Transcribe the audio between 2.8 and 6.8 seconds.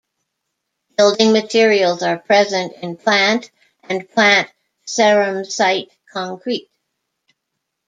in plant and plant ceramsite concrete.